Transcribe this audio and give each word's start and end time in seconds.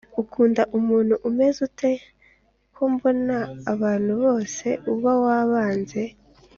Ukunda 0.21 0.61
umuntu 0.77 1.15
umezute 1.29 1.89
kombona 2.75 3.37
abantu 3.73 4.11
bose 4.23 4.67
uba 4.93 5.11
wabanze 5.23 6.01